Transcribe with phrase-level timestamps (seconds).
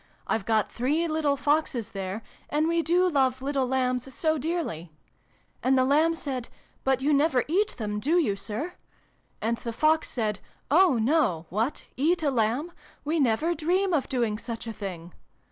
[0.25, 4.91] I've got three little Foxes there, and we do love little Lambs so dearly!'
[5.63, 6.49] And the Lamb said'
[6.83, 8.73] But you never eat them, do you, Sir?'
[9.43, 10.39] And the Fox said'
[10.71, 11.45] Oh, no!
[11.51, 12.71] What, eat a Lamb?
[13.05, 15.13] We never dream of doing such a thing